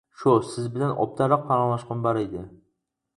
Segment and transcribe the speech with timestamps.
[0.19, 2.43] -شۇ سىز بىلەن ئوبدانراق پاراڭلاشقۇم بار ئىدى.